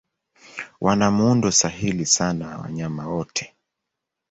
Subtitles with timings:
[0.81, 3.55] Wana muundo sahili sana wa wanyama wote.